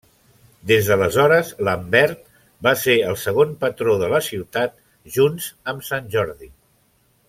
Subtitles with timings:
[0.69, 2.23] Des d'aleshores, Lambert
[2.69, 4.77] va ser el segon patró de la ciutat,
[5.21, 6.55] junts amb Sant Jordi.